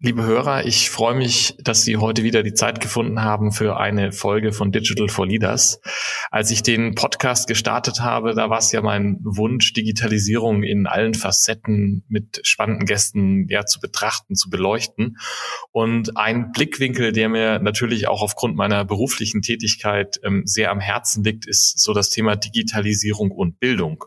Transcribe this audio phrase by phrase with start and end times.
[0.00, 4.12] liebe Hörer, ich freue mich, dass Sie heute wieder die Zeit gefunden haben für eine
[4.12, 5.80] Folge von Digital for Leaders.
[6.30, 11.14] Als ich den Podcast gestartet habe, da war es ja mein Wunsch, Digitalisierung in allen
[11.14, 15.16] Facetten mit spannenden Gästen ja zu betrachten, zu beleuchten.
[15.72, 21.24] Und ein Blickwinkel, der mir natürlich auch aufgrund meiner beruflichen Tätigkeit ähm, sehr am Herzen
[21.24, 24.04] liegt, ist so das Thema Digitalisierung und Bildung.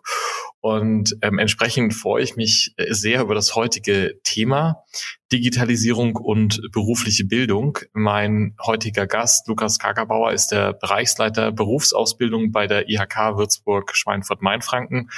[0.61, 4.83] Und ähm, entsprechend freue ich mich äh, sehr über das heutige Thema
[5.31, 5.80] Digitalisierung
[6.19, 7.79] und berufliche Bildung.
[7.93, 15.09] Mein heutiger Gast, Lukas Kagerbauer, ist der Bereichsleiter Berufsausbildung bei der IHK Würzburg Schweinfurt-Mainfranken.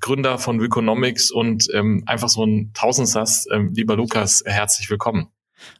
[0.00, 3.46] Gründer von Wiconomics und ähm, einfach so ein Tausendsatz.
[3.52, 5.28] Ähm, lieber Lukas, herzlich willkommen.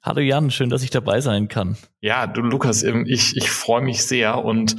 [0.02, 1.76] Hallo Jan, schön, dass ich dabei sein kann.
[2.00, 4.76] Ja, du Lukas, ähm, ich, ich freue mich sehr und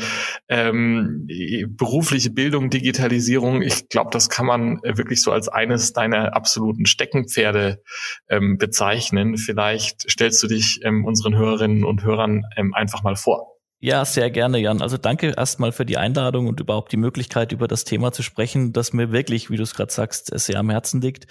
[0.48, 1.28] ähm,
[1.70, 7.82] berufliche Bildung, Digitalisierung, ich glaube, das kann man wirklich so als eines deiner absoluten Steckenpferde
[8.30, 9.38] ähm, bezeichnen.
[9.38, 13.52] Vielleicht stellst du dich ähm, unseren Hörerinnen und Hörern ähm, einfach mal vor.
[13.84, 14.84] Ja, sehr gerne, Jan.
[14.84, 18.74] Also danke erstmal für die Einladung und überhaupt die Möglichkeit, über das Thema zu sprechen,
[18.74, 21.26] das mir wirklich, wie du es gerade sagst, sehr am Herzen liegt.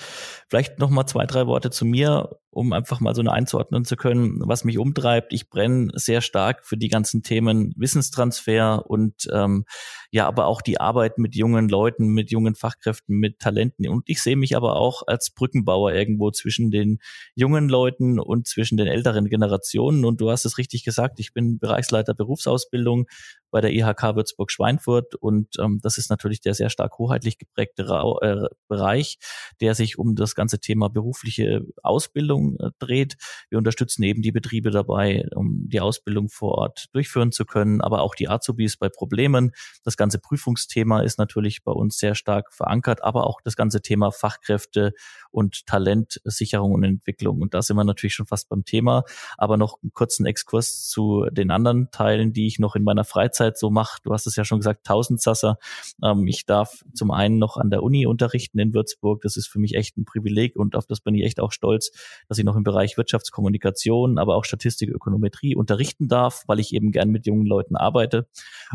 [0.48, 3.96] Vielleicht noch mal zwei, drei Worte zu mir um einfach mal so eine einzuordnen zu
[3.96, 5.32] können, was mich umtreibt.
[5.32, 9.64] Ich brenne sehr stark für die ganzen Themen Wissenstransfer und ähm,
[10.10, 13.88] ja, aber auch die Arbeit mit jungen Leuten, mit jungen Fachkräften, mit Talenten.
[13.88, 16.98] Und ich sehe mich aber auch als Brückenbauer irgendwo zwischen den
[17.36, 20.04] jungen Leuten und zwischen den älteren Generationen.
[20.04, 23.06] Und du hast es richtig gesagt, ich bin Bereichsleiter Berufsausbildung
[23.52, 25.14] bei der IHK Würzburg-Schweinfurt.
[25.14, 29.18] Und ähm, das ist natürlich der sehr stark hoheitlich geprägte Ra äh, Bereich,
[29.60, 33.16] der sich um das ganze Thema berufliche Ausbildung äh, dreht.
[33.48, 38.02] Wir unterstützen eben die Betriebe dabei, um die Ausbildung vor Ort durchführen zu können, aber
[38.02, 39.52] auch die Azubis bei Problemen.
[39.84, 44.10] Das ganze Prüfungsthema ist natürlich bei uns sehr stark verankert, aber auch das ganze Thema
[44.10, 44.92] Fachkräfte
[45.30, 47.40] und Talentsicherung und Entwicklung.
[47.40, 49.04] Und da sind wir natürlich schon fast beim Thema.
[49.36, 53.58] Aber noch einen kurzen Exkurs zu den anderen Teilen, die ich noch in meiner Freizeit
[53.58, 54.00] so mache.
[54.02, 55.58] Du hast es ja schon gesagt, Tausendsasser.
[56.02, 59.22] Ähm, ich darf zum einen noch an der Uni unterrichten in Würzburg.
[59.22, 61.90] Das ist für mich echt ein Privileg und auf das bin ich echt auch stolz,
[62.30, 66.92] dass ich noch im Bereich Wirtschaftskommunikation, aber auch Statistik, Ökonometrie unterrichten darf, weil ich eben
[66.92, 68.28] gern mit jungen Leuten arbeite.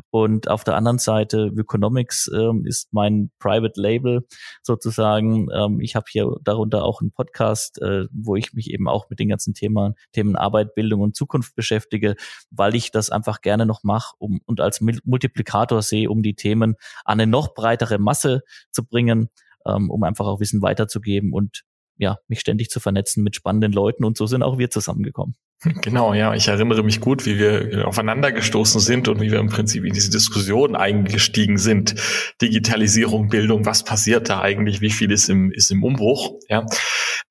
[0.09, 4.27] Und auf der anderen Seite, Economics ähm, ist mein Private Label
[4.61, 5.47] sozusagen.
[5.55, 9.19] Ähm, ich habe hier darunter auch einen Podcast, äh, wo ich mich eben auch mit
[9.19, 12.15] den ganzen Themen, Themen Arbeit, Bildung und Zukunft beschäftige,
[12.51, 16.75] weil ich das einfach gerne noch mache um, und als Multiplikator sehe, um die Themen
[17.05, 18.41] an eine noch breitere Masse
[18.71, 19.29] zu bringen,
[19.65, 21.63] ähm, um einfach auch Wissen weiterzugeben und
[21.97, 25.35] ja, mich ständig zu vernetzen mit spannenden Leuten und so sind auch wir zusammengekommen.
[25.81, 26.33] Genau, ja.
[26.33, 29.93] Ich erinnere mich gut, wie wir aufeinander gestoßen sind und wie wir im Prinzip in
[29.93, 31.95] diese Diskussion eingestiegen sind.
[32.41, 34.81] Digitalisierung, Bildung, was passiert da eigentlich?
[34.81, 36.33] Wie viel ist im, ist im Umbruch?
[36.49, 36.65] Ja.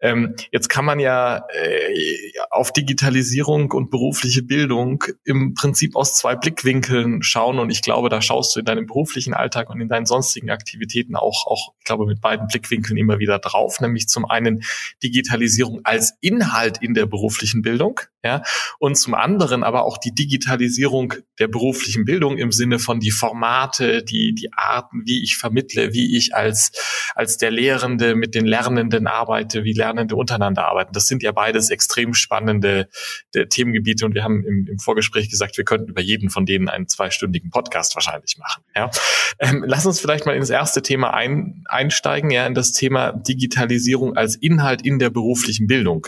[0.00, 6.36] Ähm, jetzt kann man ja äh, auf Digitalisierung und berufliche Bildung im Prinzip aus zwei
[6.36, 10.04] Blickwinkeln schauen und ich glaube, da schaust du in deinem beruflichen Alltag und in deinen
[10.04, 14.64] sonstigen Aktivitäten auch, auch, ich glaube, mit beiden Blickwinkeln immer wieder drauf, nämlich zum einen
[15.02, 18.42] Digitalisierung als Inhalt in der beruflichen Bildung, ja,
[18.78, 24.02] und zum anderen aber auch die Digitalisierung der beruflichen Bildung im Sinne von die Formate,
[24.02, 26.72] die, die Arten, wie ich vermittle, wie ich als,
[27.14, 30.94] als der Lehrende mit den Lernenden arbeite, wie Lernende untereinander arbeiten.
[30.94, 32.88] Das sind ja beides extrem spannende
[33.34, 36.70] äh, Themengebiete und wir haben im, im Vorgespräch gesagt, wir könnten über jeden von denen
[36.70, 38.64] einen zweistündigen Podcast wahrscheinlich machen.
[38.74, 38.90] Ja.
[39.38, 44.16] Ähm, lass uns vielleicht mal ins erste Thema ein, einsteigen, ja, in das Thema Digitalisierung
[44.16, 46.06] als Inhalt in der beruflichen Bildung.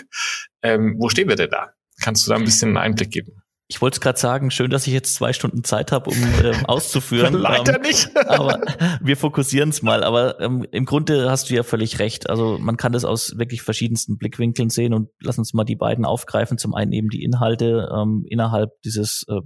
[0.63, 1.76] Ähm, wo stehen wir denn da?
[2.01, 3.43] Kannst du da ein bisschen einen Einblick geben?
[3.69, 6.65] Ich wollte es gerade sagen, schön, dass ich jetzt zwei Stunden Zeit habe, um ähm,
[6.69, 7.35] auszuführen.
[7.35, 8.17] Leider ähm, nicht.
[8.29, 8.61] aber
[9.01, 10.05] wir fokussieren es mal.
[10.05, 12.31] Aber ähm, im Grunde hast du ja völlig recht.
[12.31, 16.05] Also man kann das aus wirklich verschiedensten Blickwinkeln sehen und lass uns mal die beiden
[16.05, 16.59] aufgreifen.
[16.59, 19.41] Zum einen eben die Inhalte ähm, innerhalb dieses äh,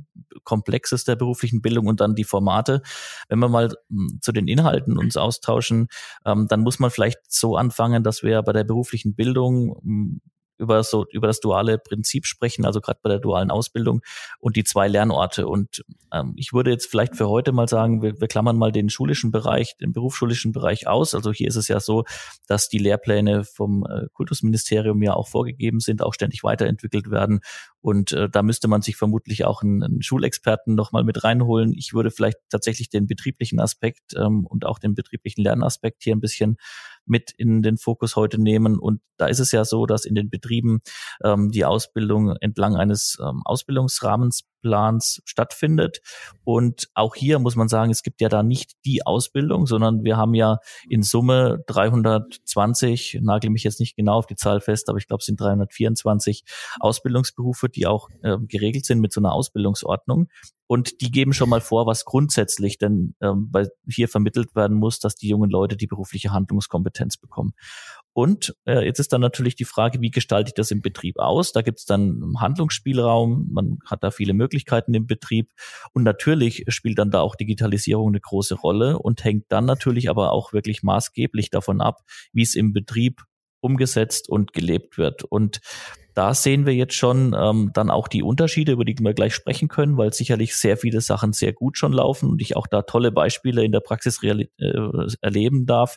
[0.45, 2.83] Komplexes der beruflichen Bildung und dann die Formate.
[3.31, 5.89] Wenn wir mal hm, zu den Inhalten uns austauschen,
[6.27, 10.21] ähm, dann muss man vielleicht so anfangen, dass wir bei der beruflichen Bildung hm,
[10.61, 14.03] über so über das duale Prinzip sprechen, also gerade bei der dualen Ausbildung
[14.39, 15.49] und die zwei Lernorte.
[15.49, 18.91] Und ähm, ich würde jetzt vielleicht für heute mal sagen, wir, wir klammern mal den
[18.91, 21.15] schulischen Bereich, den berufsschulischen Bereich aus.
[21.15, 22.05] Also hier ist es ja so,
[22.47, 27.41] dass die Lehrpläne vom äh, Kultusministerium ja auch vorgegeben sind, auch ständig weiterentwickelt werden
[27.81, 31.73] Und äh, da müsste man sich vermutlich auch einen, einen Schulexperten nochmal mit reinholen.
[31.73, 36.21] Ich würde vielleicht tatsächlich den betrieblichen Aspekt ähm, und auch den betrieblichen Lernaspekt hier ein
[36.21, 36.57] bisschen
[37.07, 38.79] mit in den Fokus heute nehmen.
[38.79, 40.81] Und da ist es ja so, dass in den Betrieben
[41.25, 43.43] ähm, die Ausbildung entlang eines ähm,
[44.61, 46.01] Ausbildungsrahmenplans stattfindet.
[46.45, 50.17] Und auch hier muss man sagen, es gibt ja da nicht die Ausbildung, sondern wir
[50.17, 50.59] haben ja
[50.89, 55.21] in Summe 320, nagel mich jetzt nicht genau auf die Zahl fest, aber ich glaube,
[55.21, 56.45] es sind 324
[56.81, 60.29] Ausbildungsberufe, die auch äh, geregelt sind mit so einer Ausbildungsordnung.
[60.71, 65.01] Und die geben schon mal vor, was grundsätzlich denn ähm, weil hier vermittelt werden muss,
[65.01, 67.55] dass die jungen Leute die berufliche Handlungskompetenz bekommen.
[68.13, 71.51] Und äh, jetzt ist dann natürlich die Frage, wie gestalte ich das im Betrieb aus?
[71.51, 75.51] Da gibt es dann Handlungsspielraum, man hat da viele Möglichkeiten im Betrieb.
[75.93, 80.31] Und natürlich spielt dann da auch Digitalisierung eine große Rolle und hängt dann natürlich aber
[80.31, 82.03] auch wirklich maßgeblich davon ab,
[82.33, 83.25] wie es im Betrieb
[83.59, 85.25] umgesetzt und gelebt wird.
[85.25, 85.59] Und
[86.21, 89.69] da sehen wir jetzt schon ähm, dann auch die Unterschiede, über die wir gleich sprechen
[89.69, 93.11] können, weil sicherlich sehr viele Sachen sehr gut schon laufen und ich auch da tolle
[93.11, 94.45] Beispiele in der Praxis äh,
[95.23, 95.97] erleben darf,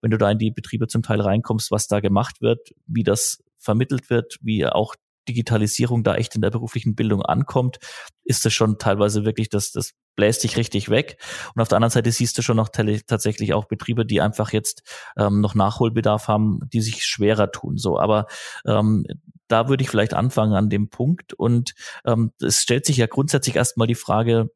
[0.00, 3.42] wenn du da in die Betriebe zum Teil reinkommst, was da gemacht wird, wie das
[3.58, 4.94] vermittelt wird, wie auch
[5.28, 7.78] Digitalisierung da echt in der beruflichen Bildung ankommt,
[8.22, 11.18] ist das schon teilweise wirklich, das, das bläst sich richtig weg.
[11.54, 14.82] Und auf der anderen Seite siehst du schon noch tatsächlich auch Betriebe, die einfach jetzt
[15.16, 17.76] ähm, noch Nachholbedarf haben, die sich schwerer tun.
[17.76, 18.26] So, aber
[18.66, 19.04] ähm,
[19.48, 21.32] da würde ich vielleicht anfangen an dem Punkt.
[21.34, 21.74] Und
[22.04, 24.50] ähm, es stellt sich ja grundsätzlich erstmal die Frage,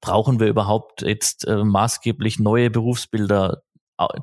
[0.00, 3.62] brauchen wir überhaupt jetzt äh, maßgeblich neue Berufsbilder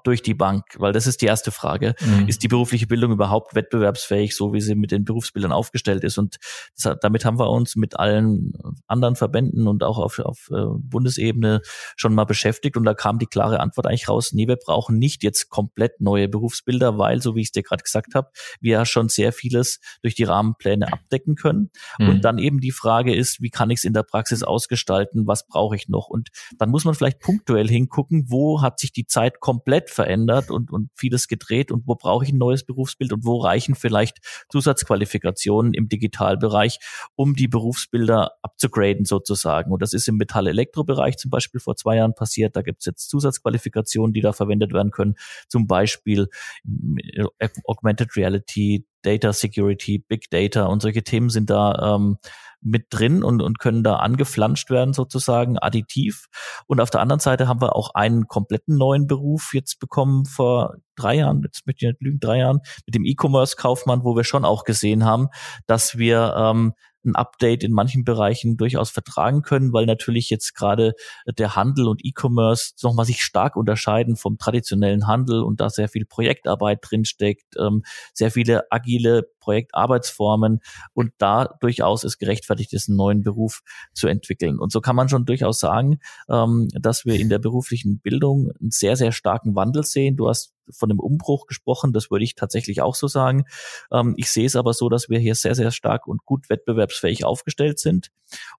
[0.03, 0.65] durch die Bank?
[0.77, 1.95] Weil das ist die erste Frage.
[1.99, 2.27] Mhm.
[2.27, 6.17] Ist die berufliche Bildung überhaupt wettbewerbsfähig, so wie sie mit den Berufsbildern aufgestellt ist?
[6.17, 6.37] Und
[6.75, 8.53] das, damit haben wir uns mit allen
[8.87, 11.61] anderen Verbänden und auch auf, auf äh, Bundesebene
[11.95, 12.75] schon mal beschäftigt.
[12.75, 16.27] Und da kam die klare Antwort eigentlich raus, nee, wir brauchen nicht jetzt komplett neue
[16.27, 18.29] Berufsbilder, weil, so wie ich es dir gerade gesagt habe,
[18.59, 21.71] wir ja schon sehr vieles durch die Rahmenpläne abdecken können.
[21.97, 22.09] Mhm.
[22.09, 25.27] Und dann eben die Frage ist, wie kann ich es in der Praxis ausgestalten?
[25.27, 26.07] Was brauche ich noch?
[26.07, 30.49] Und dann muss man vielleicht punktuell hingucken, wo hat sich die Zeit komplett komplett verändert
[30.49, 34.17] und, und vieles gedreht und wo brauche ich ein neues Berufsbild und wo reichen vielleicht
[34.49, 36.79] Zusatzqualifikationen im Digitalbereich,
[37.15, 39.71] um die Berufsbilder abzugraden sozusagen.
[39.71, 42.55] Und das ist im Metall-Elektro-Bereich zum Beispiel vor zwei Jahren passiert.
[42.55, 45.15] Da gibt es jetzt Zusatzqualifikationen, die da verwendet werden können,
[45.47, 46.27] zum Beispiel
[46.65, 52.17] äh, Augmented Reality, Data Security, Big Data und solche Themen sind da ähm,
[52.61, 56.27] mit drin und, und können da angeflanscht werden sozusagen additiv.
[56.67, 60.75] Und auf der anderen Seite haben wir auch einen kompletten neuen Beruf jetzt bekommen vor
[60.95, 64.45] drei Jahren, jetzt möchte ich nicht lügen, drei Jahren mit dem E-Commerce-Kaufmann, wo wir schon
[64.45, 65.29] auch gesehen haben,
[65.65, 70.93] dass wir ähm, ein Update in manchen Bereichen durchaus vertragen können, weil natürlich jetzt gerade
[71.37, 76.05] der Handel und E-Commerce nochmal sich stark unterscheiden vom traditionellen Handel und da sehr viel
[76.05, 77.83] Projektarbeit drinsteckt, ähm,
[78.13, 80.61] sehr viele agile Projektarbeitsformen
[80.93, 83.61] und da durchaus ist gerechtfertigt ist, einen neuen Beruf
[83.93, 84.59] zu entwickeln.
[84.59, 85.99] Und so kann man schon durchaus sagen,
[86.29, 90.15] ähm, dass wir in der beruflichen Bildung einen sehr, sehr starken Wandel sehen.
[90.15, 93.45] Du hast von dem Umbruch gesprochen, das würde ich tatsächlich auch so sagen.
[93.91, 97.25] Ähm, ich sehe es aber so, dass wir hier sehr, sehr stark und gut wettbewerbsfähig
[97.25, 98.09] aufgestellt sind.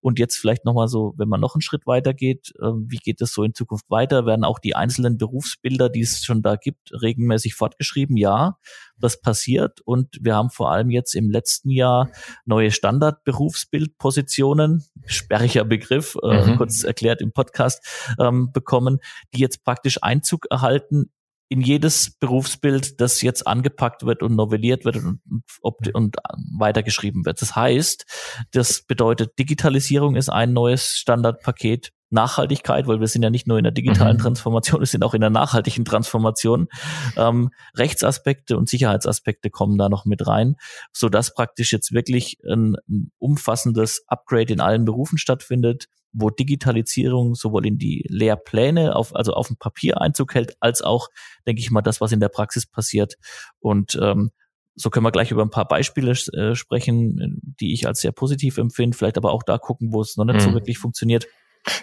[0.01, 3.21] Und jetzt vielleicht nochmal so, wenn man noch einen Schritt weiter geht, äh, wie geht
[3.21, 4.27] es so in Zukunft weiter?
[4.27, 8.17] Werden auch die einzelnen Berufsbilder, die es schon da gibt, regelmäßig fortgeschrieben?
[8.17, 8.59] Ja,
[8.99, 9.81] das passiert.
[9.81, 12.11] Und wir haben vor allem jetzt im letzten Jahr
[12.45, 16.57] neue Standardberufsbildpositionen, sperriger Begriff, äh, mhm.
[16.57, 18.99] kurz erklärt im Podcast, ähm, bekommen,
[19.35, 21.11] die jetzt praktisch Einzug erhalten
[21.53, 25.21] in jedes Berufsbild, das jetzt angepackt wird und novelliert wird und,
[25.61, 26.17] und, und
[26.59, 27.43] weitergeschrieben wird.
[27.43, 28.07] Das heißt,
[28.53, 31.93] das bedeutet, Digitalisierung ist ein neues Standardpaket.
[32.13, 34.23] Nachhaltigkeit, weil wir sind ja nicht nur in der digitalen mhm.
[34.23, 36.69] Transformation, wir sind auch in der nachhaltigen Transformation.
[37.17, 40.57] Ähm, Rechtsaspekte und Sicherheitsaspekte kommen da noch mit rein,
[40.93, 47.35] so dass praktisch jetzt wirklich ein, ein umfassendes Upgrade in allen Berufen stattfindet wo Digitalisierung
[47.35, 51.09] sowohl in die Lehrpläne, auf, also auf dem Papier Einzug hält, als auch,
[51.47, 53.15] denke ich mal, das, was in der Praxis passiert.
[53.61, 54.31] Und ähm,
[54.75, 58.59] so können wir gleich über ein paar Beispiele äh, sprechen, die ich als sehr positiv
[58.59, 60.41] empfinde, vielleicht aber auch da gucken, wo es noch nicht mhm.
[60.41, 61.27] so wirklich funktioniert.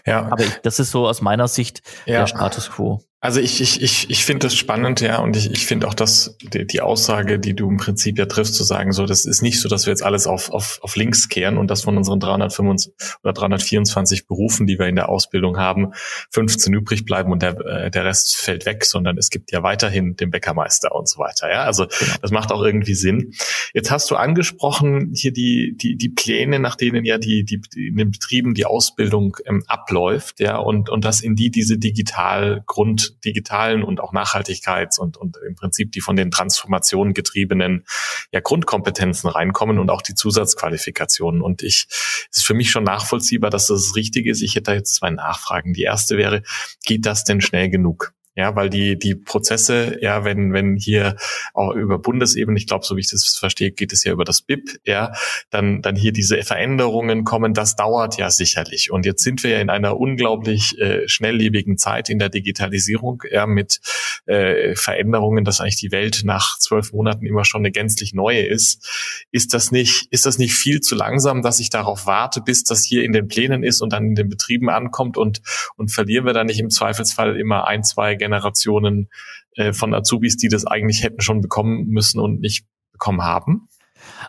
[0.06, 0.28] Ja.
[0.32, 2.20] Aber ich, das ist so aus meiner Sicht ja.
[2.20, 3.02] der Status quo.
[3.22, 6.38] Also ich, ich, ich, ich finde das spannend, ja, und ich, ich finde auch, dass
[6.54, 9.60] die, die Aussage, die du im Prinzip ja triffst, zu sagen, so, das ist nicht
[9.60, 12.94] so, dass wir jetzt alles auf, auf, auf links kehren und dass von unseren 325
[13.22, 15.92] oder 324 Berufen, die wir in der Ausbildung haben,
[16.32, 20.16] 15 übrig bleiben und der, äh, der Rest fällt weg, sondern es gibt ja weiterhin
[20.16, 21.66] den Bäckermeister und so weiter, ja.
[21.66, 21.88] Also
[22.22, 23.34] das macht auch irgendwie Sinn.
[23.74, 27.88] Jetzt hast du angesprochen hier die, die, die Pläne, nach denen ja die, die, die
[27.88, 32.64] in den Betrieben die Ausbildung ähm, abläuft, ja, und, und dass in die diese digital
[32.66, 37.86] Grund digitalen und auch Nachhaltigkeits- und, und im Prinzip die von den Transformationen getriebenen
[38.32, 41.42] ja, Grundkompetenzen reinkommen und auch die Zusatzqualifikationen.
[41.42, 41.88] Und ich,
[42.32, 44.42] ist für mich schon nachvollziehbar, dass das richtig ist.
[44.42, 45.74] Ich hätte jetzt zwei Nachfragen.
[45.74, 46.44] Die erste wäre,
[46.86, 48.14] geht das denn schnell genug?
[48.40, 51.18] Ja, weil die, die Prozesse, ja, wenn, wenn hier
[51.54, 54.42] auch über Bundesebene, ich glaube, so wie ich das verstehe, geht es ja über das
[54.42, 55.12] BIP, ja,
[55.50, 58.92] dann, dann hier diese Veränderungen kommen, das dauert ja sicherlich.
[58.92, 63.46] Und jetzt sind wir ja in einer unglaublich äh, schnelllebigen Zeit in der Digitalisierung, ja,
[63.46, 63.82] mit
[64.26, 69.28] äh, Veränderungen, dass eigentlich die Welt nach zwölf Monaten immer schon eine gänzlich neue ist.
[69.32, 72.86] Ist das nicht, ist das nicht viel zu langsam, dass ich darauf warte, bis das
[72.86, 75.42] hier in den Plänen ist und dann in den Betrieben ankommt und,
[75.76, 79.10] und verlieren wir dann nicht im Zweifelsfall immer ein, zwei Generationen
[79.56, 83.68] äh, von Azubis, die das eigentlich hätten schon bekommen müssen und nicht bekommen haben?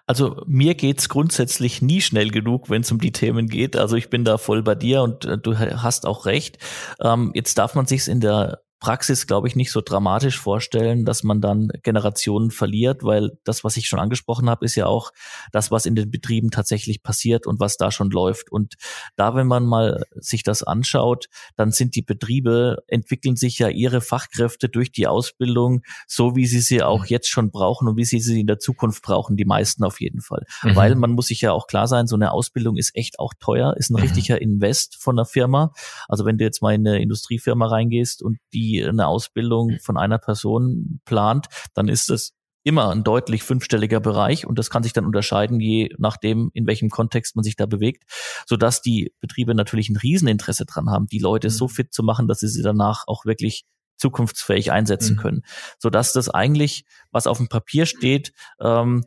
[0.07, 3.77] Also mir geht's grundsätzlich nie schnell genug, wenn es um die Themen geht.
[3.77, 6.59] Also ich bin da voll bei dir und äh, du hast auch recht.
[7.01, 11.23] Ähm, jetzt darf man sich's in der Praxis, glaube ich, nicht so dramatisch vorstellen, dass
[11.23, 15.13] man dann Generationen verliert, weil das, was ich schon angesprochen habe, ist ja auch
[15.53, 18.51] das, was in den Betrieben tatsächlich passiert und was da schon läuft.
[18.51, 18.77] Und
[19.17, 24.01] da, wenn man mal sich das anschaut, dann sind die Betriebe, entwickeln sich ja ihre
[24.01, 27.09] Fachkräfte durch die Ausbildung, so wie sie sie auch mhm.
[27.09, 30.23] jetzt schon brauchen und wie sie sie in der Zukunft brauchen, die meisten auf jeden
[30.23, 30.47] Fall.
[30.63, 30.75] Mhm.
[30.75, 33.77] Weil man muss sich ja auch klar sein, so eine Ausbildung ist echt auch teuer,
[33.77, 34.01] ist ein mhm.
[34.01, 35.75] richtiger Invest von der Firma.
[36.09, 39.97] Also wenn du jetzt mal in eine Industriefirma reingehst und die die eine Ausbildung von
[39.97, 44.93] einer Person plant, dann ist es immer ein deutlich fünfstelliger Bereich und das kann sich
[44.93, 48.05] dann unterscheiden, je nachdem, in welchem Kontext man sich da bewegt,
[48.47, 51.71] sodass die Betriebe natürlich ein Rieseninteresse dran haben, die Leute so mhm.
[51.71, 53.65] fit zu machen, dass sie sie danach auch wirklich
[53.97, 55.21] zukunftsfähig einsetzen mhm.
[55.21, 55.43] können,
[55.79, 59.05] sodass das eigentlich, was auf dem Papier steht, ähm,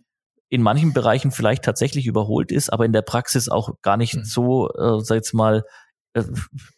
[0.49, 4.23] in manchen Bereichen vielleicht tatsächlich überholt ist, aber in der Praxis auch gar nicht mhm.
[4.23, 5.63] so, äh, sag jetzt mal,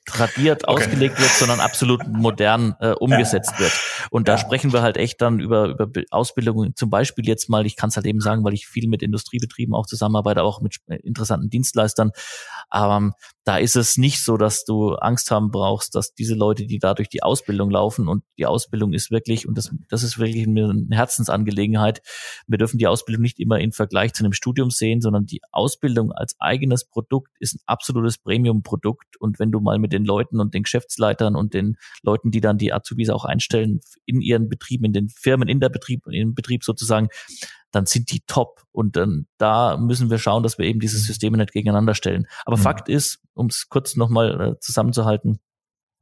[0.06, 0.84] tradiert okay.
[0.84, 3.60] ausgelegt wird, sondern absolut modern äh, umgesetzt ja.
[3.60, 3.74] wird.
[4.10, 4.38] Und da ja.
[4.38, 7.98] sprechen wir halt echt dann über, über Ausbildungen, zum Beispiel jetzt mal, ich kann es
[7.98, 12.12] halt eben sagen, weil ich viel mit Industriebetrieben auch zusammenarbeite, auch mit interessanten Dienstleistern.
[12.70, 13.14] Aber ähm,
[13.46, 16.96] da ist es nicht so, dass du Angst haben brauchst, dass diese Leute, die da
[16.96, 20.88] durch die Ausbildung laufen und die Ausbildung ist wirklich, und das, das ist wirklich eine
[20.90, 22.02] Herzensangelegenheit,
[22.48, 26.12] wir dürfen die Ausbildung nicht immer in Vergleich zu einem Studium sehen, sondern die Ausbildung
[26.12, 29.18] als eigenes Produkt ist ein absolutes Premium-Produkt.
[29.20, 32.58] Und wenn du mal mit den Leuten und den Geschäftsleitern und den Leuten, die dann
[32.58, 36.64] die Azubis auch einstellen, in ihren Betrieben, in den Firmen, in der Betrieb, im Betrieb
[36.64, 37.10] sozusagen,
[37.76, 38.64] dann sind die top.
[38.72, 42.26] Und dann da müssen wir schauen, dass wir eben diese Systeme nicht gegeneinander stellen.
[42.46, 42.62] Aber mhm.
[42.62, 45.40] Fakt ist, um es kurz nochmal äh, zusammenzuhalten,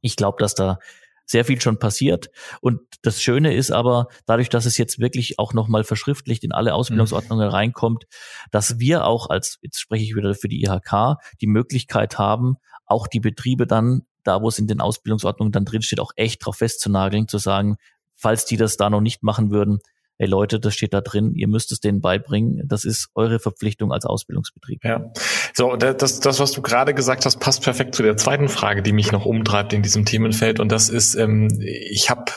[0.00, 0.78] ich glaube, dass da
[1.26, 2.30] sehr viel schon passiert.
[2.60, 6.74] Und das Schöne ist aber, dadurch, dass es jetzt wirklich auch nochmal verschriftlicht in alle
[6.74, 7.54] Ausbildungsordnungen mhm.
[7.54, 8.04] reinkommt,
[8.50, 13.06] dass wir auch als, jetzt spreche ich wieder für die IHK, die Möglichkeit haben, auch
[13.06, 17.26] die Betriebe dann, da wo es in den Ausbildungsordnungen dann drinsteht, auch echt drauf festzunageln,
[17.26, 17.76] zu sagen,
[18.14, 19.80] falls die das da noch nicht machen würden,
[20.18, 22.62] hey Leute, das steht da drin, ihr müsst es denen beibringen.
[22.66, 24.84] Das ist eure Verpflichtung als Ausbildungsbetrieb.
[24.84, 25.12] Ja.
[25.54, 28.92] So, das, das, was du gerade gesagt hast, passt perfekt zu der zweiten Frage, die
[28.92, 30.60] mich noch umtreibt in diesem Themenfeld.
[30.60, 32.32] Und das ist, ähm, ich habe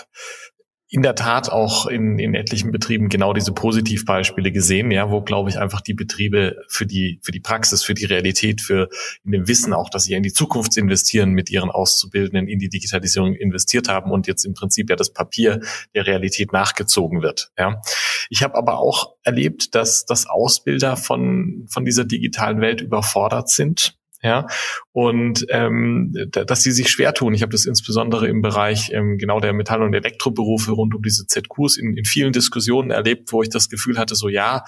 [0.90, 5.50] in der Tat auch in, in etlichen Betrieben genau diese Positivbeispiele gesehen, ja, wo glaube
[5.50, 8.88] ich einfach die Betriebe für die für die Praxis, für die Realität, für
[9.26, 12.70] in dem Wissen auch, dass sie in die Zukunft investieren mit ihren Auszubildenden in die
[12.70, 15.60] Digitalisierung investiert haben und jetzt im Prinzip ja das Papier
[15.94, 17.52] der Realität nachgezogen wird.
[17.58, 17.82] Ja,
[18.30, 23.98] ich habe aber auch erlebt, dass dass Ausbilder von von dieser digitalen Welt überfordert sind
[24.24, 24.48] ja,
[24.92, 27.34] und ähm, dass sie sich schwer tun.
[27.36, 31.28] Ich habe das insbesondere im Bereich ähm, genau der Metall- und Elektroberufe rund um diese
[31.28, 34.64] ZQs in, in vielen Diskussionen erlebt, wo ich das Gefühl hatte, so ja,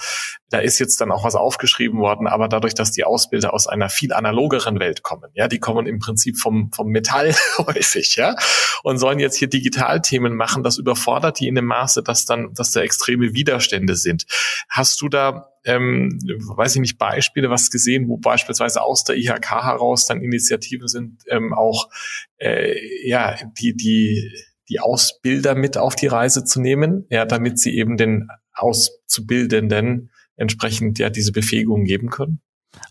[0.50, 3.90] da ist jetzt dann auch was aufgeschrieben worden, aber dadurch, dass die Ausbilder aus einer
[3.90, 8.36] viel analogeren Welt kommen, ja, die kommen im Prinzip vom, vom Metall häufig, ja,
[8.84, 12.72] und sollen jetzt hier Digitalthemen machen, das überfordert die in dem Maße, dass dann, dass
[12.72, 14.26] da extreme Widerstände sind.
[14.70, 16.20] Hast du da ähm,
[16.56, 21.24] weiß ich nicht, Beispiele, was gesehen, wo beispielsweise aus der IHK heraus dann Initiativen sind,
[21.28, 21.90] ähm, auch
[22.38, 22.76] äh,
[23.08, 24.32] ja die die
[24.70, 31.00] die Ausbilder mit auf die Reise zu nehmen, ja, damit sie eben den Auszubildenden entsprechend
[31.00, 32.42] ja diese Befähigung geben können?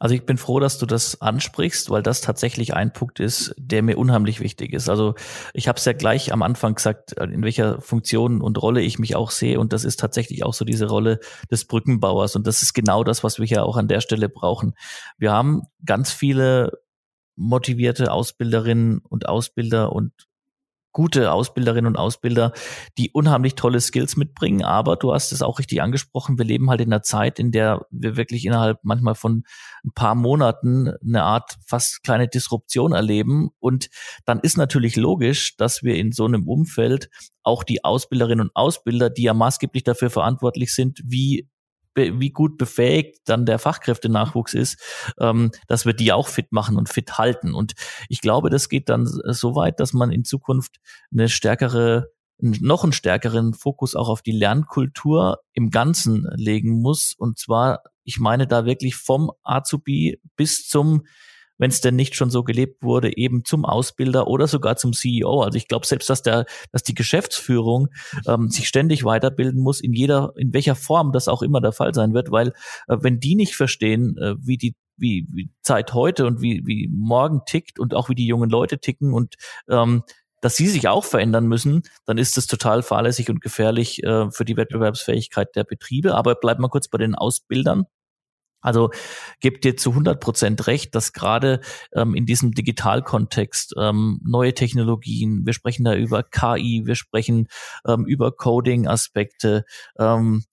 [0.01, 3.83] Also ich bin froh, dass du das ansprichst, weil das tatsächlich ein Punkt ist, der
[3.83, 4.89] mir unheimlich wichtig ist.
[4.89, 5.15] Also
[5.55, 9.15] ich habe es ja gleich am Anfang gesagt, in welcher Funktion und Rolle ich mich
[9.15, 9.61] auch sehe.
[9.61, 11.21] Und das ist tatsächlich auch so diese Rolle
[11.51, 12.35] des Brückenbauers.
[12.37, 14.75] Und das ist genau das, was wir hier auch an der Stelle brauchen.
[15.17, 16.73] Wir haben ganz viele
[17.37, 20.13] motivierte Ausbilderinnen und Ausbilder und
[20.93, 22.53] gute Ausbilderinnen und Ausbilder,
[22.97, 24.65] die unheimlich tolle Skills mitbringen.
[24.65, 27.87] Aber du hast es auch richtig angesprochen, wir leben halt in einer Zeit, in der
[27.91, 29.45] wir wirklich innerhalb manchmal von
[29.85, 33.51] ein paar Monaten eine Art fast kleine Disruption erleben.
[33.59, 33.91] Und
[34.25, 37.11] dann ist natürlich logisch, dass wir in so einem Umfeld
[37.43, 41.49] auch die Ausbilderinnen und Ausbilder, die ja maßgeblich dafür verantwortlich sind, wie
[41.99, 44.81] wie gut befähigt dann der Fachkräftenachwuchs ist,
[45.19, 47.55] ähm, dass wir die auch fit machen und fit halten.
[47.55, 47.75] Und
[48.09, 50.77] ich glaube, das geht dann so weit, dass man in Zukunft
[51.13, 57.13] eine stärkere noch einen stärkeren Fokus auch auf die Lernkultur im Ganzen legen muss.
[57.19, 61.05] Und zwar, ich meine da wirklich vom Azubi bis zum
[61.59, 65.43] wenn es denn nicht schon so gelebt wurde, eben zum Ausbilder oder sogar zum CEO.
[65.43, 67.89] Also ich glaube selbst, dass der, dass die Geschäftsführung
[68.27, 71.95] ähm, sich ständig weiterbilden muss, in jeder, in welcher Form das auch immer der Fall
[71.95, 72.49] sein wird, weil
[72.89, 76.89] äh, wenn die nicht verstehen, äh, wie die wie, wie Zeit heute und wie, wie
[76.93, 79.37] morgen tickt und auch wie die jungen Leute ticken und
[79.69, 80.03] ähm,
[80.41, 84.45] dass sie sich auch verändern müssen, dann ist das total fahrlässig und gefährlich äh, für
[84.45, 86.15] die Wettbewerbsfähigkeit der Betriebe.
[86.15, 87.87] Aber bleibt mal kurz bei den Ausbildern.
[88.61, 88.91] Also
[89.41, 91.61] gebt dir zu 100 Prozent recht, dass gerade
[91.93, 97.49] ähm, in diesem Digitalkontext ähm, neue Technologien, wir sprechen da über KI, wir sprechen
[97.87, 99.65] ähm, über Coding-Aspekte
[99.99, 100.45] ähm,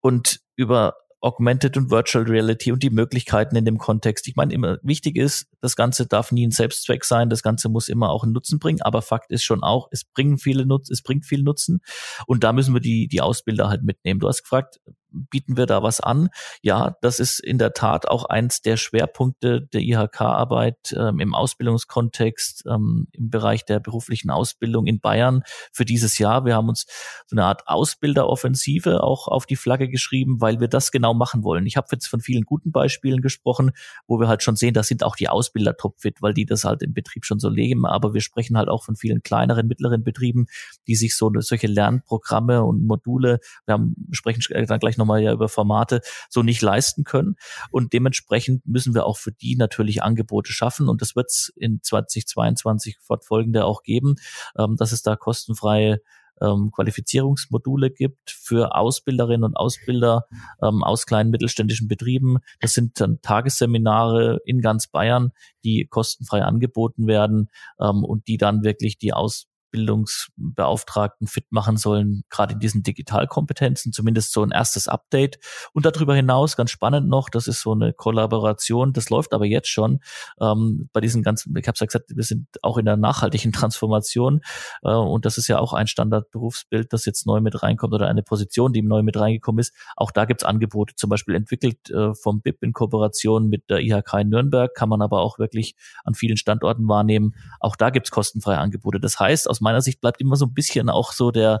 [0.00, 4.26] und über Augmented und Virtual Reality und die Möglichkeiten in dem Kontext.
[4.26, 7.88] Ich meine, immer wichtig ist, das Ganze darf nie ein Selbstzweck sein, das Ganze muss
[7.88, 11.02] immer auch einen Nutzen bringen, aber Fakt ist schon auch, es bringen viele Nutzen, es
[11.02, 11.80] bringt viel Nutzen
[12.26, 14.18] und da müssen wir die, die Ausbilder halt mitnehmen.
[14.18, 14.80] Du hast gefragt,
[15.12, 16.28] bieten wir da was an?
[16.62, 22.64] Ja, das ist in der Tat auch eins der Schwerpunkte der IHK-Arbeit ähm, im Ausbildungskontext,
[22.66, 25.42] ähm, im Bereich der beruflichen Ausbildung in Bayern
[25.72, 26.44] für dieses Jahr.
[26.44, 26.86] Wir haben uns
[27.26, 31.66] so eine Art Ausbilderoffensive auch auf die Flagge geschrieben, weil wir das genau machen wollen.
[31.66, 33.72] Ich habe jetzt von vielen guten Beispielen gesprochen,
[34.06, 36.82] wo wir halt schon sehen, da sind auch die Ausbilder topfit, weil die das halt
[36.82, 37.86] im Betrieb schon so leben.
[37.86, 40.46] Aber wir sprechen halt auch von vielen kleineren, mittleren Betrieben,
[40.86, 45.32] die sich so solche Lernprogramme und Module, wir haben, sprechen dann gleich noch nochmal ja
[45.32, 47.36] über Formate so nicht leisten können.
[47.70, 50.88] Und dementsprechend müssen wir auch für die natürlich Angebote schaffen.
[50.88, 54.16] Und das wird es in 2022 fortfolgende auch geben,
[54.58, 56.00] ähm, dass es da kostenfreie
[56.40, 60.26] ähm, Qualifizierungsmodule gibt für Ausbilderinnen und Ausbilder
[60.62, 62.38] ähm, aus kleinen mittelständischen Betrieben.
[62.60, 65.32] Das sind dann Tagesseminare in ganz Bayern,
[65.64, 72.22] die kostenfrei angeboten werden ähm, und die dann wirklich die Aus Bildungsbeauftragten fit machen sollen,
[72.30, 75.38] gerade in diesen Digitalkompetenzen, zumindest so ein erstes Update.
[75.72, 79.68] Und darüber hinaus, ganz spannend noch, das ist so eine Kollaboration, das läuft aber jetzt
[79.68, 80.00] schon
[80.40, 84.42] ähm, bei diesen ganzen, ich habe ja gesagt, wir sind auch in der nachhaltigen Transformation
[84.82, 88.22] äh, und das ist ja auch ein Standardberufsbild, das jetzt neu mit reinkommt oder eine
[88.22, 89.74] Position, die neu mit reingekommen ist.
[89.96, 94.14] Auch da gibt's Angebote, zum Beispiel entwickelt äh, vom BIP in Kooperation mit der IHK
[94.20, 97.34] in Nürnberg, kann man aber auch wirklich an vielen Standorten wahrnehmen.
[97.58, 99.00] Auch da gibt's kostenfreie Angebote.
[99.00, 101.60] Das heißt, aus meiner Sicht bleibt immer so ein bisschen auch so der,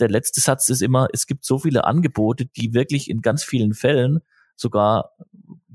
[0.00, 3.74] der letzte Satz ist immer, es gibt so viele Angebote, die wirklich in ganz vielen
[3.74, 4.20] Fällen
[4.56, 5.10] sogar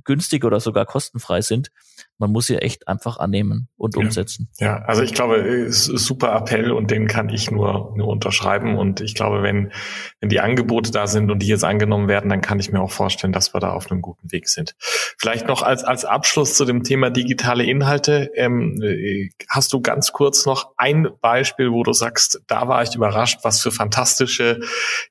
[0.04, 1.72] günstig oder sogar kostenfrei sind.
[2.20, 4.02] Man muss sie echt einfach annehmen und ja.
[4.02, 4.50] umsetzen.
[4.60, 8.78] Ja, also ich glaube, es ist super Appell und den kann ich nur, nur unterschreiben.
[8.78, 9.72] Und ich glaube, wenn,
[10.20, 12.92] wenn die Angebote da sind und die jetzt angenommen werden, dann kann ich mir auch
[12.92, 14.76] vorstellen, dass wir da auf einem guten Weg sind.
[15.18, 18.30] Vielleicht noch als, als Abschluss zu dem Thema digitale Inhalte.
[18.36, 18.82] Ähm,
[19.48, 23.62] hast du ganz kurz noch ein Beispiel, wo du sagst, da war ich überrascht, was
[23.62, 24.60] für fantastische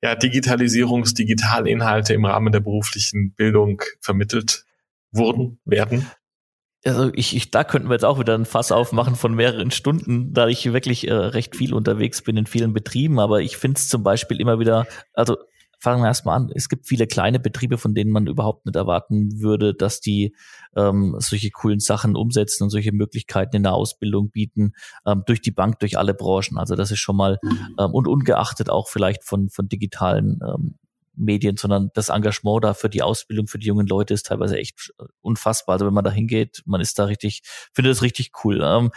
[0.03, 4.67] ja, Digitalisierungs-, Digitalinhalte im Rahmen der beruflichen Bildung vermittelt
[5.11, 6.11] wurden, werden?
[6.85, 10.33] Also ich, ich, da könnten wir jetzt auch wieder ein Fass aufmachen von mehreren Stunden,
[10.33, 13.19] da ich wirklich äh, recht viel unterwegs bin in vielen Betrieben.
[13.19, 15.37] Aber ich finde es zum Beispiel immer wieder, also
[15.81, 16.51] fangen wir erstmal an.
[16.55, 20.35] Es gibt viele kleine Betriebe, von denen man überhaupt nicht erwarten würde, dass die
[20.77, 24.73] ähm, solche coolen Sachen umsetzen und solche Möglichkeiten in der Ausbildung bieten,
[25.07, 26.59] ähm, durch die Bank, durch alle Branchen.
[26.59, 27.39] Also das ist schon mal,
[27.79, 30.79] ähm, und ungeachtet auch vielleicht von, von digitalen ähm,
[31.19, 34.93] Medien, sondern das Engagement da für die Ausbildung für die jungen Leute ist teilweise echt
[35.21, 35.75] unfassbar.
[35.75, 38.61] Also wenn man da hingeht, man ist da richtig, findet das richtig cool.
[38.63, 38.91] Ähm,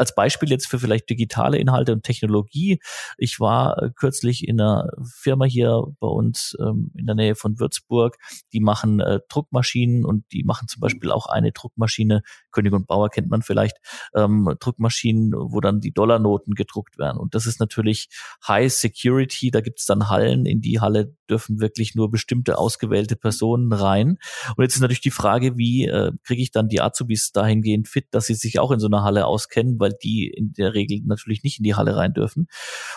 [0.00, 2.80] als Beispiel jetzt für vielleicht digitale Inhalte und Technologie.
[3.18, 7.60] Ich war äh, kürzlich in einer Firma hier bei uns ähm, in der Nähe von
[7.60, 8.16] Würzburg,
[8.54, 13.10] die machen äh, Druckmaschinen und die machen zum Beispiel auch eine Druckmaschine, König und Bauer
[13.10, 13.76] kennt man vielleicht,
[14.14, 17.18] ähm, Druckmaschinen, wo dann die Dollarnoten gedruckt werden.
[17.18, 18.08] Und das ist natürlich
[18.48, 23.16] High Security, da gibt es dann Hallen, in die Halle dürfen wirklich nur bestimmte ausgewählte
[23.16, 24.18] Personen rein.
[24.56, 28.06] Und jetzt ist natürlich die Frage, wie äh, kriege ich dann die Azubis dahingehend fit,
[28.10, 31.42] dass sie sich auch in so einer Halle auskennen, weil die in der Regel natürlich
[31.42, 32.48] nicht in die Halle rein dürfen.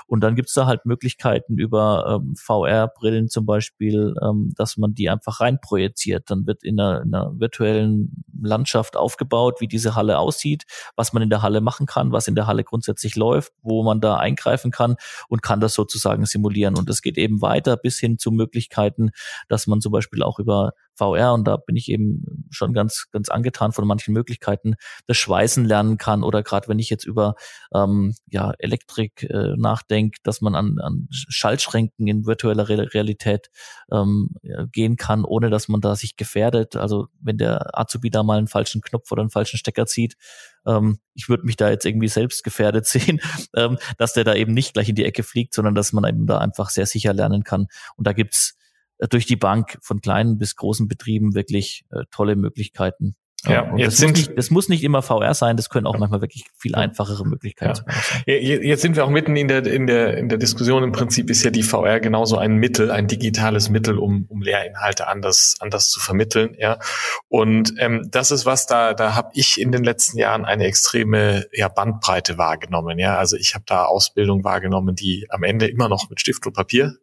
[0.08, 5.10] Und dann gibt's da halt Möglichkeiten über ähm, VR-Brillen zum Beispiel, ähm, dass man die
[5.10, 6.30] einfach reinprojiziert.
[6.30, 10.63] Dann wird in einer, in einer virtuellen Landschaft aufgebaut, wie diese Halle aussieht,
[10.95, 14.02] was man in der Halle machen kann, was in der Halle grundsätzlich läuft, wo man
[14.02, 14.95] da eingreifen kann
[15.28, 16.78] und kann das sozusagen simulieren.
[16.78, 19.10] Und es geht eben weiter bis hin zu Möglichkeiten,
[19.50, 23.30] dass man zum Beispiel auch über VR und da bin ich eben schon ganz, ganz
[23.30, 24.76] angetan von manchen Möglichkeiten,
[25.08, 27.34] das Schweißen lernen kann oder gerade wenn ich jetzt über
[27.74, 33.50] ähm, ja, Elektrik äh, nachdenke, dass man an, an Schaltschränken in virtueller Realität
[33.92, 34.36] ähm,
[34.72, 36.76] gehen kann, ohne dass man da sich gefährdet.
[36.76, 40.16] Also wenn der Azubi da mal einen falschen Knopf oder einen falschen Stecker zieht,
[40.65, 43.19] ähm, ich würde mich da jetzt irgendwie selbst gefährdet sehen,
[43.56, 46.26] ähm, dass der da eben nicht gleich in die Ecke fliegt, sondern dass man eben
[46.26, 47.67] da einfach sehr sicher lernen kann.
[47.95, 48.58] Und da gibt's
[48.97, 53.15] äh, durch die Bank von kleinen bis großen Betrieben wirklich äh, tolle Möglichkeiten.
[53.45, 55.86] Ja, und jetzt das, sind, muss nicht, das muss nicht immer VR sein, das können
[55.86, 57.93] auch manchmal wirklich viel einfachere Möglichkeiten ja.
[57.93, 58.23] sein.
[58.25, 60.84] Jetzt sind wir auch mitten in der, in der, in der Diskussion.
[60.84, 65.08] Im Prinzip ist ja die VR genauso ein Mittel, ein digitales Mittel, um, um Lehrinhalte
[65.08, 66.56] anders, anders zu vermitteln.
[66.58, 66.79] Ja.
[67.27, 71.45] Und ähm, das ist was, da, da habe ich in den letzten Jahren eine extreme
[71.51, 72.97] ja, Bandbreite wahrgenommen.
[72.97, 73.17] Ja.
[73.17, 76.95] Also ich habe da Ausbildung wahrgenommen, die am Ende immer noch mit Stift und Papier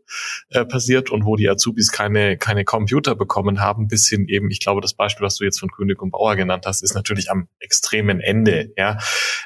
[0.49, 4.61] äh, passiert und wo die Azubis keine, keine Computer bekommen haben, bis hin eben, ich
[4.61, 7.31] glaube, das Beispiel, was du jetzt von König und Bauer Mauer genannt hast, ist natürlich
[7.31, 8.73] am extremen Ende.
[8.77, 8.99] Ja,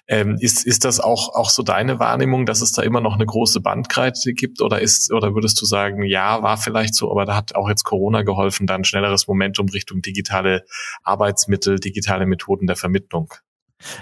[0.06, 3.26] ähm, ist ist das auch auch so deine Wahrnehmung, dass es da immer noch eine
[3.26, 7.36] große Bandbreite gibt, oder ist oder würdest du sagen, ja, war vielleicht so, aber da
[7.36, 10.64] hat auch jetzt Corona geholfen, dann schnelleres Momentum Richtung digitale
[11.02, 13.32] Arbeitsmittel, digitale Methoden der Vermittlung?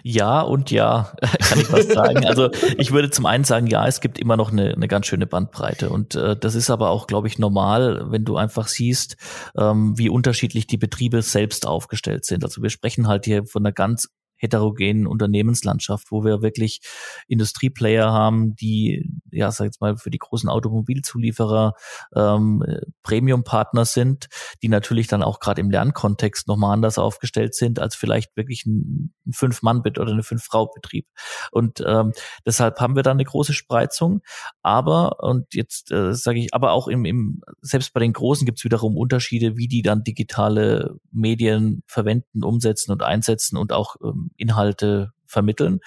[0.03, 2.27] Ja und ja, kann ich was sagen.
[2.27, 5.27] Also ich würde zum einen sagen, ja, es gibt immer noch eine, eine ganz schöne
[5.27, 5.91] Bandbreite.
[5.91, 9.17] Und äh, das ist aber auch, glaube ich, normal, wenn du einfach siehst,
[9.57, 12.45] ähm, wie unterschiedlich die Betriebe selbst aufgestellt sind.
[12.45, 14.09] Also wir sprechen halt hier von einer ganz
[14.43, 16.81] heterogenen Unternehmenslandschaft, wo wir wirklich
[17.29, 21.75] Industrieplayer haben, die, ja, sag jetzt mal, für die großen Automobilzulieferer
[22.15, 22.65] ähm,
[23.03, 24.27] Premium-Partner sind,
[24.63, 29.15] die natürlich dann auch gerade im Lernkontext nochmal anders aufgestellt sind als vielleicht wirklich ein,
[29.27, 31.07] ein Fünf-Mann-Bit oder eine Fünf-Frau-Betrieb.
[31.53, 32.13] Und ähm,
[32.45, 34.23] deshalb haben wir da eine große Spreizung.
[34.63, 38.59] Aber, und jetzt äh, sage ich, aber auch im, im, selbst bei den Großen gibt
[38.59, 44.32] es wiederum Unterschiede, wie die dann digitale Medien verwenden, umsetzen und einsetzen und auch ähm,
[44.37, 45.81] Inhalte vermitteln.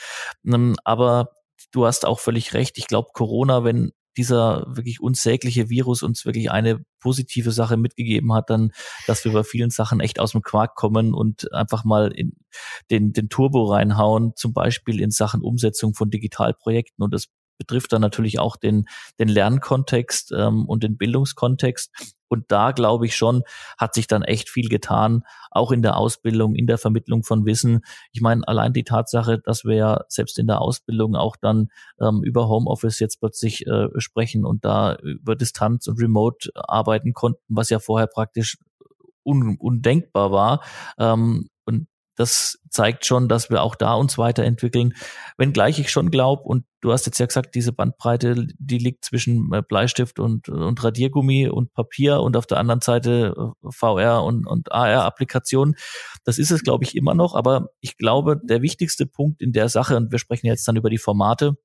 [0.46, 1.30] Ähm, aber
[1.72, 2.78] du hast auch völlig recht.
[2.78, 8.50] Ich glaube, Corona, wenn dieser wirklich unsägliche Virus uns wirklich eine positive Sache mitgegeben hat,
[8.50, 8.72] dann,
[9.08, 12.34] dass wir bei vielen Sachen echt aus dem Quark kommen und einfach mal in
[12.90, 17.04] den, den Turbo reinhauen, zum Beispiel in Sachen Umsetzung von Digitalprojekten.
[17.04, 17.28] Und das
[17.58, 18.86] betrifft dann natürlich auch den,
[19.20, 22.15] den Lernkontext ähm, und den Bildungskontext.
[22.28, 23.44] Und da glaube ich schon,
[23.78, 27.82] hat sich dann echt viel getan, auch in der Ausbildung, in der Vermittlung von Wissen.
[28.12, 32.22] Ich meine, allein die Tatsache, dass wir ja selbst in der Ausbildung auch dann ähm,
[32.24, 37.70] über Homeoffice jetzt plötzlich äh, sprechen und da über Distanz und Remote arbeiten konnten, was
[37.70, 38.58] ja vorher praktisch
[39.24, 40.64] un undenkbar war.
[40.98, 41.50] Ähm,
[42.16, 44.94] das zeigt schon, dass wir auch da uns weiterentwickeln.
[45.38, 49.52] Wenngleich ich schon glaube, und du hast jetzt ja gesagt, diese Bandbreite, die liegt zwischen
[49.54, 54.48] äh, Bleistift und, und Radiergummi und Papier und auf der anderen Seite äh, VR und,
[54.48, 55.76] und AR-Applikationen.
[56.24, 57.36] Das ist es, glaube ich, immer noch.
[57.36, 60.90] Aber ich glaube, der wichtigste Punkt in der Sache, und wir sprechen jetzt dann über
[60.90, 61.58] die Formate,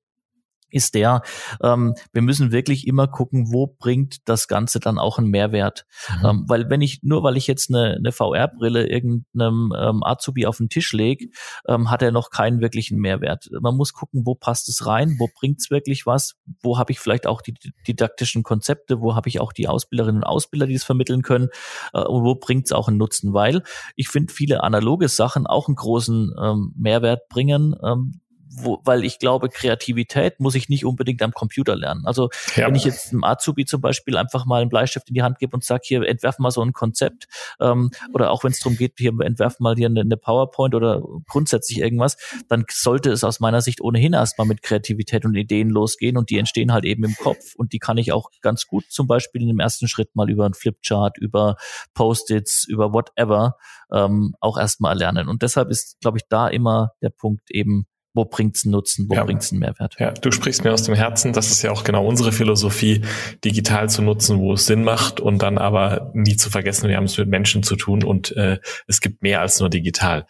[0.71, 1.21] ist der,
[1.61, 5.85] ähm, wir müssen wirklich immer gucken, wo bringt das Ganze dann auch einen Mehrwert.
[6.21, 6.25] Mhm.
[6.25, 10.57] Ähm, weil wenn ich, nur weil ich jetzt eine, eine VR-Brille irgendeinem ähm, Azubi auf
[10.57, 11.29] den Tisch lege,
[11.67, 13.49] ähm, hat er noch keinen wirklichen Mehrwert.
[13.59, 16.99] Man muss gucken, wo passt es rein, wo bringt es wirklich was, wo habe ich
[16.99, 17.53] vielleicht auch die
[17.87, 21.49] didaktischen Konzepte, wo habe ich auch die Ausbilderinnen und Ausbilder, die es vermitteln können
[21.93, 23.63] äh, und wo bringt es auch einen Nutzen, weil
[23.95, 28.21] ich finde viele analoge Sachen auch einen großen ähm, Mehrwert bringen, ähm,
[28.53, 32.05] wo, weil ich glaube, Kreativität muss ich nicht unbedingt am Computer lernen.
[32.05, 32.67] Also ja.
[32.67, 35.55] wenn ich jetzt einem Azubi zum Beispiel einfach mal einen Bleistift in die Hand gebe
[35.55, 37.27] und sage, hier entwerf mal so ein Konzept
[37.59, 41.01] ähm, oder auch wenn es darum geht, hier entwerf mal hier eine, eine PowerPoint oder
[41.27, 42.17] grundsätzlich irgendwas,
[42.49, 46.37] dann sollte es aus meiner Sicht ohnehin erstmal mit Kreativität und Ideen losgehen und die
[46.37, 49.47] entstehen halt eben im Kopf und die kann ich auch ganz gut zum Beispiel in
[49.47, 51.55] dem ersten Schritt mal über einen Flipchart, über
[51.93, 53.55] Post-its, über whatever
[53.91, 55.27] ähm, auch erstmal erlernen.
[55.27, 59.15] Und deshalb ist, glaube ich, da immer der Punkt eben wo bringt's einen Nutzen, wo
[59.15, 59.23] ja.
[59.23, 59.95] bringt's einen Mehrwert.
[59.99, 63.01] Ja, du sprichst mir aus dem Herzen, das ist ja auch genau unsere Philosophie,
[63.43, 67.05] digital zu nutzen, wo es Sinn macht und dann aber nie zu vergessen, wir haben
[67.05, 70.25] es mit Menschen zu tun und äh, es gibt mehr als nur digital.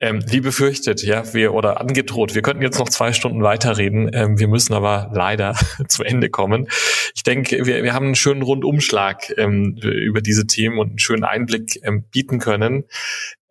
[0.00, 4.38] Ähm, wie befürchtet, ja, wir oder angedroht, wir könnten jetzt noch zwei Stunden weiterreden, ähm,
[4.38, 5.54] wir müssen aber leider
[5.88, 6.68] zu Ende kommen.
[7.14, 11.24] Ich denke, wir, wir haben einen schönen Rundumschlag ähm, über diese Themen und einen schönen
[11.24, 12.84] Einblick ähm, bieten können.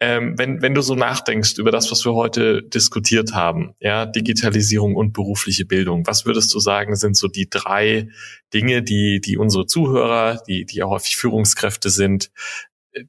[0.02, 4.96] Ähm, wenn, wenn du so nachdenkst über das, was wir heute diskutiert haben, ja, Digitalisierung
[4.96, 8.10] und berufliche Bildung, was würdest du sagen, sind so die drei
[8.54, 12.30] Dinge, die, die unsere Zuhörer, die, die auch häufig Führungskräfte sind,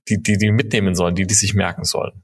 [0.08, 2.22] die, die, die mitnehmen sollen, die, die sich merken sollen?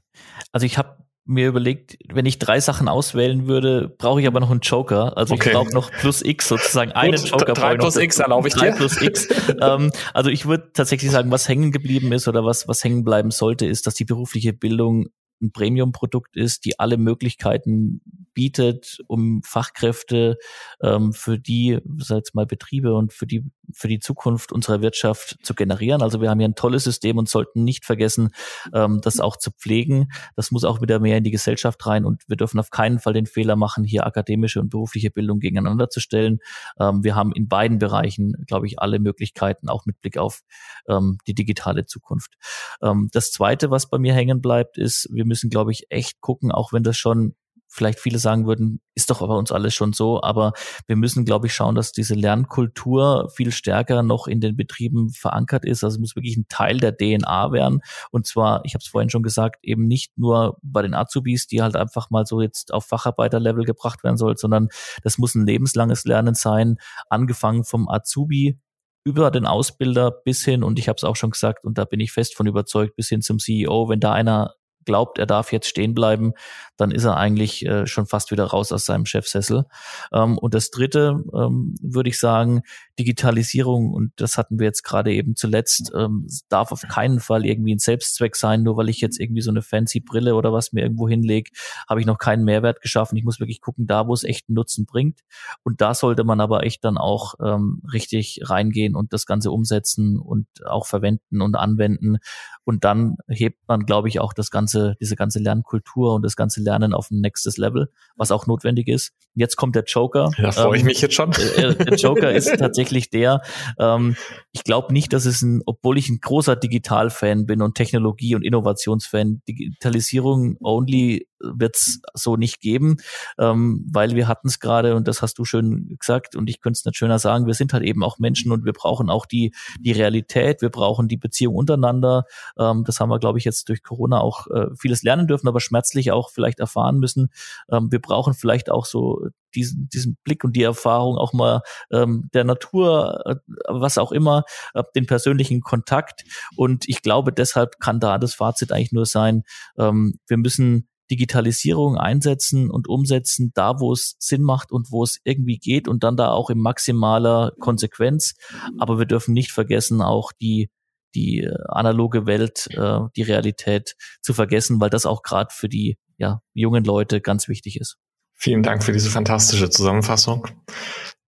[0.53, 4.51] Also ich habe mir überlegt, wenn ich drei Sachen auswählen würde, brauche ich aber noch
[4.51, 5.17] einen Joker.
[5.17, 5.49] Also okay.
[5.49, 7.53] ich brauche noch plus X sozusagen einen Gut, Joker.
[7.53, 8.59] Drei plus X erlaube ich dir.
[8.59, 9.27] Drei plus X.
[9.61, 13.31] ähm, also ich würde tatsächlich sagen, was hängen geblieben ist oder was, was hängen bleiben
[13.31, 15.07] sollte, ist, dass die berufliche Bildung
[15.41, 18.01] ein Premium-Produkt ist, die alle Möglichkeiten
[18.33, 20.37] bietet, um Fachkräfte
[20.81, 25.53] ähm, für die, sag mal, Betriebe und für die, für die Zukunft unserer Wirtschaft zu
[25.53, 26.01] generieren.
[26.01, 28.31] Also wir haben hier ein tolles System und sollten nicht vergessen,
[28.73, 30.11] ähm, das auch zu pflegen.
[30.35, 33.13] Das muss auch wieder mehr in die Gesellschaft rein und wir dürfen auf keinen Fall
[33.13, 36.39] den Fehler machen, hier akademische und berufliche Bildung gegeneinander zu stellen.
[36.79, 40.41] Ähm, wir haben in beiden Bereichen, glaube ich, alle Möglichkeiten, auch mit Blick auf
[40.87, 42.33] ähm, die digitale Zukunft.
[42.81, 46.51] Ähm, das Zweite, was bei mir hängen bleibt, ist, wir müssen, glaube ich, echt gucken,
[46.51, 47.35] auch wenn das schon
[47.73, 50.53] vielleicht viele sagen würden, ist doch bei uns alles schon so, aber
[50.85, 55.65] wir müssen, glaube ich, schauen, dass diese Lernkultur viel stärker noch in den Betrieben verankert
[55.65, 55.83] ist.
[55.83, 57.81] Also es muss wirklich ein Teil der DNA werden.
[58.11, 61.63] Und zwar, ich habe es vorhin schon gesagt, eben nicht nur bei den Azubis, die
[61.63, 64.69] halt einfach mal so jetzt auf Facharbeiterlevel gebracht werden soll, sondern
[65.01, 66.77] das muss ein lebenslanges Lernen sein,
[67.09, 68.59] angefangen vom Azubi
[69.05, 71.99] über den Ausbilder bis hin, und ich habe es auch schon gesagt, und da bin
[71.99, 74.53] ich fest von überzeugt, bis hin zum CEO, wenn da einer
[74.85, 76.33] glaubt, er darf jetzt stehen bleiben,
[76.77, 79.65] dann ist er eigentlich äh, schon fast wieder raus aus seinem Chefsessel.
[80.11, 82.61] Ähm, und das Dritte, ähm, würde ich sagen,
[82.99, 87.73] Digitalisierung, und das hatten wir jetzt gerade eben zuletzt, ähm, darf auf keinen Fall irgendwie
[87.73, 90.81] ein Selbstzweck sein, nur weil ich jetzt irgendwie so eine fancy Brille oder was mir
[90.81, 91.49] irgendwo hinlege,
[91.89, 93.17] habe ich noch keinen Mehrwert geschaffen.
[93.17, 95.21] Ich muss wirklich gucken, da wo es echt einen Nutzen bringt.
[95.63, 100.19] Und da sollte man aber echt dann auch ähm, richtig reingehen und das Ganze umsetzen
[100.19, 102.17] und auch verwenden und anwenden.
[102.63, 106.61] Und dann hebt man, glaube ich, auch das ganze, diese ganze Lernkultur und das ganze
[106.61, 109.13] Lernen auf ein nächstes Level, was auch notwendig ist.
[109.33, 110.29] Jetzt kommt der Joker.
[110.37, 111.31] Da freue ich ähm, mich jetzt schon.
[111.33, 113.41] Äh, äh, der Joker ist tatsächlich der.
[113.79, 114.15] Ähm,
[114.51, 118.43] ich glaube nicht, dass es ein, obwohl ich ein großer Digital-Fan bin und Technologie- und
[118.43, 122.97] Innovationsfan, Digitalisierung only wird's so nicht geben,
[123.37, 126.77] ähm, weil wir hatten es gerade und das hast du schön gesagt und ich könnte
[126.77, 129.53] es nicht schöner sagen, wir sind halt eben auch Menschen und wir brauchen auch die,
[129.79, 132.25] die Realität, wir brauchen die Beziehung untereinander.
[132.57, 135.59] Ähm, das haben wir, glaube ich, jetzt durch Corona auch äh, vieles lernen dürfen, aber
[135.59, 137.29] schmerzlich auch vielleicht erfahren müssen.
[137.71, 142.29] Ähm, wir brauchen vielleicht auch so diesen, diesen Blick und die Erfahrung auch mal ähm,
[142.33, 143.35] der Natur, äh,
[143.67, 146.23] was auch immer, äh, den persönlichen Kontakt.
[146.55, 149.43] Und ich glaube, deshalb kann da das Fazit eigentlich nur sein,
[149.77, 155.19] ähm, wir müssen Digitalisierung einsetzen und umsetzen, da wo es Sinn macht und wo es
[155.23, 158.33] irgendwie geht und dann da auch in maximaler Konsequenz.
[158.79, 160.69] Aber wir dürfen nicht vergessen, auch die
[161.15, 165.99] die äh, analoge Welt, äh, die Realität zu vergessen, weil das auch gerade für die
[166.17, 167.97] ja, jungen Leute ganz wichtig ist.
[168.33, 170.47] Vielen Dank für diese fantastische Zusammenfassung.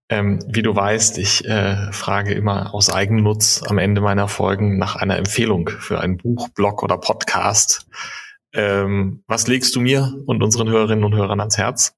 [0.08, 4.96] Ähm, wie du weißt, ich äh, frage immer aus Eigennutz am Ende meiner Folgen nach
[4.96, 7.86] einer Empfehlung für ein Buch, Blog oder Podcast.
[8.56, 11.94] Ähm, was legst du mir und unseren Hörerinnen und Hörern ans Herz?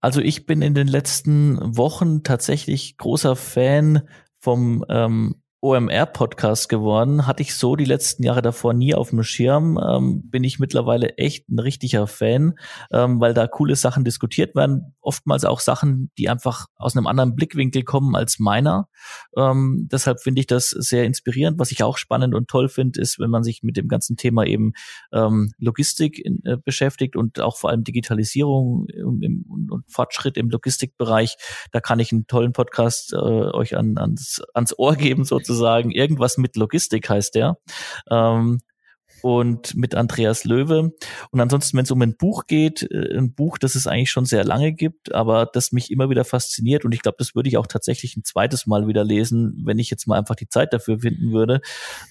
[0.00, 7.26] Also ich bin in den letzten Wochen tatsächlich großer Fan vom ähm, OMR-Podcast geworden.
[7.26, 9.78] Hatte ich so die letzten Jahre davor nie auf dem Schirm.
[9.78, 12.54] Ähm, bin ich mittlerweile echt ein richtiger Fan,
[12.92, 14.94] ähm, weil da coole Sachen diskutiert werden.
[15.00, 18.88] Oftmals auch Sachen, die einfach aus einem anderen Blickwinkel kommen als meiner.
[19.36, 21.58] Ähm, deshalb finde ich das sehr inspirierend.
[21.58, 24.46] Was ich auch spannend und toll finde, ist, wenn man sich mit dem ganzen Thema
[24.46, 24.74] eben
[25.12, 30.50] ähm, Logistik in, äh, beschäftigt und auch vor allem Digitalisierung im, und, und, Fortschritt im
[30.50, 31.36] Logistikbereich.
[31.72, 35.90] Da kann ich einen tollen Podcast äh, euch an, ans, ans Ohr geben, sozusagen sozusagen.
[35.90, 37.56] Irgendwas mit Logistik heißt der.
[38.10, 38.60] Ähm,
[39.22, 40.92] und mit Andreas Löwe.
[41.30, 44.24] Und ansonsten, wenn es um ein Buch geht, äh, ein Buch, das es eigentlich schon
[44.24, 47.56] sehr lange gibt, aber das mich immer wieder fasziniert und ich glaube, das würde ich
[47.56, 51.00] auch tatsächlich ein zweites Mal wieder lesen, wenn ich jetzt mal einfach die Zeit dafür
[51.00, 51.60] finden würde,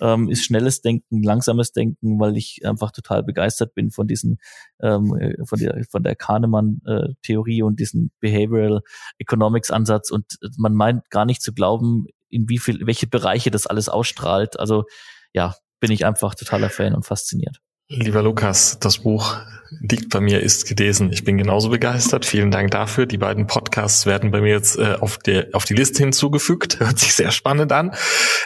[0.02, 4.38] ähm, ist schnelles Denken, langsames Denken, weil ich einfach total begeistert bin von diesen,
[4.82, 8.82] ähm, äh, von der, von der Kahnemann-Theorie äh, und diesen Behavioral
[9.17, 10.26] Economics Ansatz und
[10.58, 14.59] man meint gar nicht zu glauben, in wie viel, welche Bereiche das alles ausstrahlt.
[14.59, 14.85] Also
[15.33, 17.59] ja, bin ich einfach totaler Fan und fasziniert.
[17.89, 19.38] Lieber Lukas, das Buch
[19.80, 21.10] liegt bei mir, ist gelesen.
[21.13, 22.26] Ich bin genauso begeistert.
[22.26, 23.06] Vielen Dank dafür.
[23.06, 26.80] Die beiden Podcasts werden bei mir jetzt äh, auf, der, auf die Liste hinzugefügt.
[26.82, 27.93] Hört sich sehr spannend an.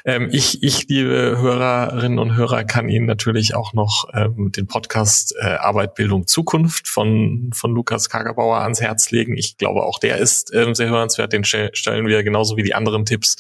[0.06, 5.34] Ähm, ich, ich, liebe Hörerinnen und Hörer, kann Ihnen natürlich auch noch ähm, den Podcast
[5.40, 9.36] äh, Arbeit, Bildung, Zukunft von, von Lukas Kagerbauer ans Herz legen.
[9.36, 11.34] Ich glaube, auch der ist ähm, sehr hörenswert.
[11.34, 13.38] Den stellen wir genauso wie die anderen Tipps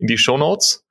[0.00, 0.84] in die Show Notes.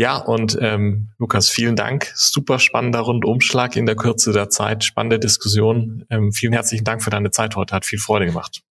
[0.00, 2.10] Ja, und ähm, Lukas, vielen Dank.
[2.14, 6.06] Super spannender Rundumschlag in der Kürze der Zeit, spannende Diskussion.
[6.08, 8.62] Ähm, vielen herzlichen Dank für deine Zeit heute, hat viel Freude gemacht.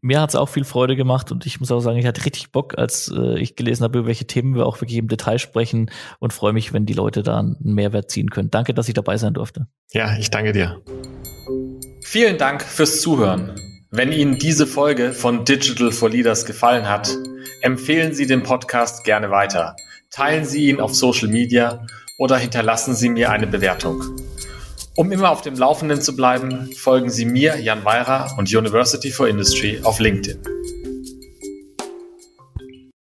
[0.00, 2.52] Mir hat es auch viel Freude gemacht und ich muss auch sagen, ich hatte richtig
[2.52, 5.90] Bock, als äh, ich gelesen habe, über welche Themen wir auch wirklich im Detail sprechen
[6.20, 8.50] und freue mich, wenn die Leute da einen Mehrwert ziehen können.
[8.50, 9.66] Danke, dass ich dabei sein durfte.
[9.92, 10.80] Ja, ich danke dir.
[12.02, 13.54] Vielen Dank fürs Zuhören.
[13.90, 17.14] Wenn Ihnen diese Folge von Digital for Leaders gefallen hat,
[17.60, 19.76] empfehlen Sie den Podcast gerne weiter
[20.10, 21.86] teilen Sie ihn auf Social Media
[22.18, 24.02] oder hinterlassen Sie mir eine Bewertung.
[24.96, 29.28] Um immer auf dem Laufenden zu bleiben, folgen Sie mir, Jan Weirer und University for
[29.28, 30.42] Industry auf LinkedIn.